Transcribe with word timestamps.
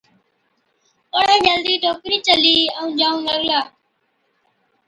اُڻهين 1.15 1.39
جلدِي 1.45 1.75
ٽوڪرِي 1.83 2.17
چلِي 2.27 2.55
ائُون 2.77 2.89
جائُون 2.99 3.21
لاگلا۔ 3.27 3.59